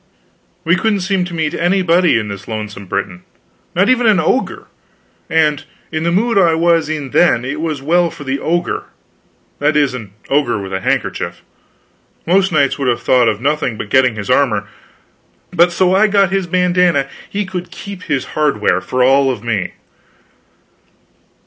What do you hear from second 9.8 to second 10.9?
an ogre with a